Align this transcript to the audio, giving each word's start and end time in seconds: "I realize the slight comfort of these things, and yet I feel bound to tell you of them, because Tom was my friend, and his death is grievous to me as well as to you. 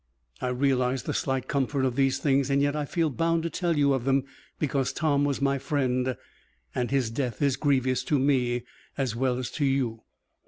"I 0.41 0.47
realize 0.47 1.03
the 1.03 1.13
slight 1.13 1.47
comfort 1.47 1.83
of 1.83 1.95
these 1.95 2.17
things, 2.17 2.49
and 2.49 2.59
yet 2.59 2.75
I 2.75 2.85
feel 2.85 3.11
bound 3.11 3.43
to 3.43 3.51
tell 3.51 3.77
you 3.77 3.93
of 3.93 4.03
them, 4.03 4.23
because 4.57 4.91
Tom 4.91 5.25
was 5.25 5.39
my 5.43 5.59
friend, 5.59 6.17
and 6.73 6.89
his 6.89 7.11
death 7.11 7.39
is 7.39 7.55
grievous 7.55 8.03
to 8.05 8.17
me 8.17 8.63
as 8.97 9.15
well 9.15 9.37
as 9.37 9.51
to 9.51 9.63
you. 9.63 10.01